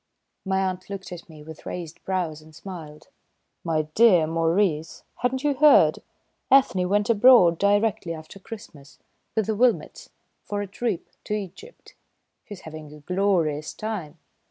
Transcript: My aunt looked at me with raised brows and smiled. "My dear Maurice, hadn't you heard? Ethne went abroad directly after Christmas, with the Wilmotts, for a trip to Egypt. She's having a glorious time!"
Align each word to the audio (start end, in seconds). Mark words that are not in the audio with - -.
My 0.47 0.61
aunt 0.67 0.89
looked 0.89 1.11
at 1.11 1.29
me 1.29 1.43
with 1.43 1.63
raised 1.67 2.03
brows 2.05 2.41
and 2.41 2.55
smiled. 2.55 3.09
"My 3.63 3.83
dear 3.93 4.25
Maurice, 4.25 5.03
hadn't 5.17 5.43
you 5.43 5.53
heard? 5.53 5.99
Ethne 6.49 6.89
went 6.89 7.11
abroad 7.11 7.59
directly 7.59 8.11
after 8.15 8.39
Christmas, 8.39 8.97
with 9.35 9.45
the 9.45 9.55
Wilmotts, 9.55 10.09
for 10.43 10.63
a 10.63 10.65
trip 10.65 11.07
to 11.25 11.35
Egypt. 11.35 11.93
She's 12.45 12.61
having 12.61 12.91
a 12.91 13.01
glorious 13.01 13.75
time!" 13.75 14.17